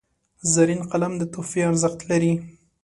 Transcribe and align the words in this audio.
زرین 0.53 0.81
قلم 0.91 1.13
د 1.17 1.23
تحفې 1.33 1.61
ارزښت 1.69 1.99
لري. 2.09 2.33